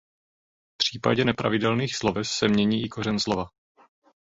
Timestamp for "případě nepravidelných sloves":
0.77-2.29